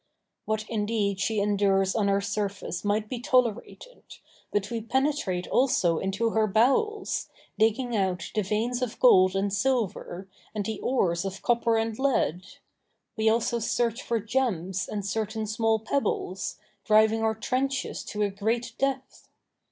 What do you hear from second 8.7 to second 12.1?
of gold and silver, and the ores of copper and